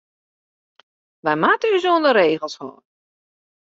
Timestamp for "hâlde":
2.59-2.79